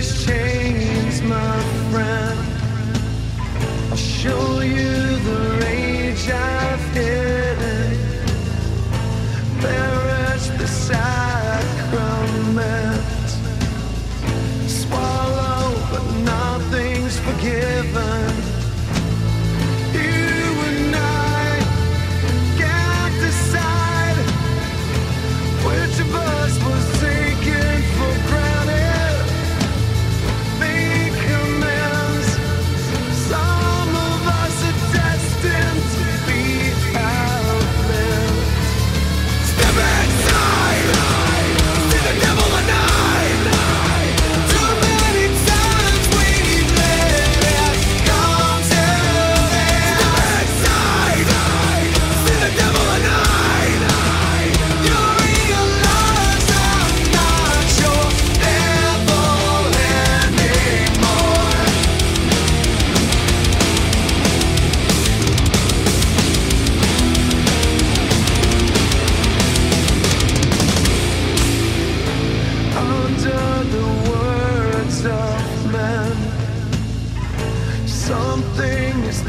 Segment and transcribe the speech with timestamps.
[0.00, 2.38] these chains, my friend.
[3.90, 7.98] I'll show you the rage I've hidden.
[10.58, 11.40] The sacrament.
[14.68, 18.59] Swallow, but nothing's forgiven.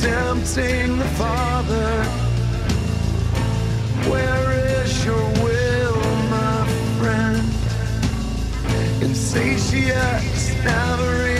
[0.00, 2.04] Tempting the Father.
[4.10, 4.52] Where
[4.82, 6.00] is your will,
[6.30, 6.66] my
[6.98, 7.42] friend?
[9.02, 11.33] Insatiate, never.